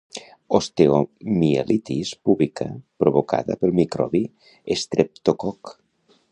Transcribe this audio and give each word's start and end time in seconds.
Osteomielitis 0.59 2.13
púbica 2.29 2.67
provocada 3.03 3.59
pel 3.61 3.77
microbi 3.83 4.25
estreptococ. 4.77 5.77